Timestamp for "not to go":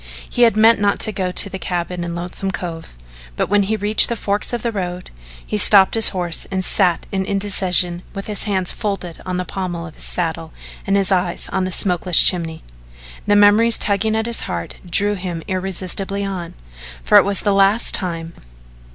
0.81-1.31